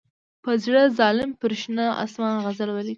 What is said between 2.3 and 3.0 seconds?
غزل ولیکم.